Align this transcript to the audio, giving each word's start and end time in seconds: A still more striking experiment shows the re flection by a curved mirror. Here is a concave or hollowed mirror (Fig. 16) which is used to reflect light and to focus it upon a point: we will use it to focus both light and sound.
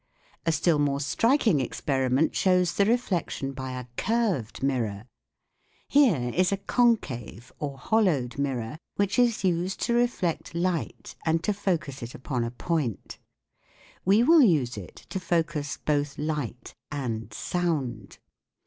A 0.47 0.51
still 0.51 0.79
more 0.79 0.99
striking 0.99 1.59
experiment 1.59 2.35
shows 2.35 2.73
the 2.73 2.87
re 2.87 2.95
flection 2.95 3.53
by 3.53 3.73
a 3.79 3.85
curved 3.97 4.63
mirror. 4.63 5.05
Here 5.89 6.31
is 6.33 6.51
a 6.51 6.57
concave 6.57 7.51
or 7.59 7.77
hollowed 7.77 8.39
mirror 8.39 8.79
(Fig. 8.79 8.79
16) 8.79 8.79
which 8.95 9.19
is 9.19 9.43
used 9.43 9.79
to 9.81 9.93
reflect 9.93 10.55
light 10.55 11.13
and 11.23 11.43
to 11.43 11.53
focus 11.53 12.01
it 12.01 12.15
upon 12.15 12.43
a 12.43 12.49
point: 12.49 13.19
we 14.03 14.23
will 14.23 14.41
use 14.41 14.75
it 14.75 14.95
to 15.11 15.19
focus 15.19 15.77
both 15.77 16.17
light 16.17 16.73
and 16.91 17.31
sound. 17.31 18.17